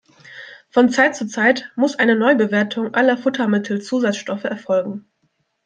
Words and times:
Von 0.71 0.89
Zeit 0.89 1.15
zu 1.15 1.27
Zeit 1.27 1.69
muss 1.75 1.93
eine 1.95 2.15
Neubewertung 2.15 2.95
aller 2.95 3.19
Futtermittelzusatzstoffe 3.19 4.45
erfolgen. 4.45 5.05